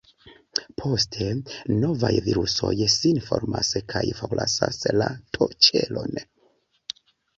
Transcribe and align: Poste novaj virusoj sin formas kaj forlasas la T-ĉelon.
Poste 0.83 1.25
novaj 1.83 2.09
virusoj 2.29 2.71
sin 2.95 3.21
formas 3.27 3.69
kaj 3.95 4.03
forlasas 4.23 4.83
la 5.01 5.11
T-ĉelon. 5.39 6.23